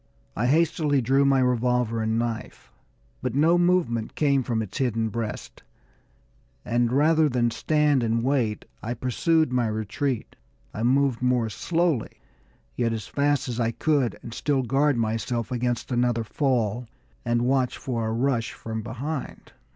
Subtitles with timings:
[0.35, 2.71] I hastily drew my revolver and knife;
[3.21, 5.61] but no movement came from its hidden breast,
[6.65, 10.35] and rather than stand and wait, I pursued my retreat.
[10.73, 12.19] I moved more slowly,
[12.75, 16.87] yet as fast as I could and still guard myself against another fall
[17.23, 19.51] and watch for a rush from behind.